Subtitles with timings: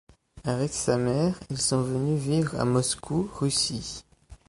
[0.45, 4.03] Avec sa mère, ils sont venus vivre à Moscou, Russie.